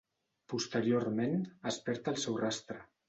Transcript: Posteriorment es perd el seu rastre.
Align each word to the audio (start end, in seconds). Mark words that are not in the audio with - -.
Posteriorment 0.53 1.37
es 1.73 1.77
perd 1.91 2.11
el 2.13 2.19
seu 2.25 2.41
rastre. 2.45 2.81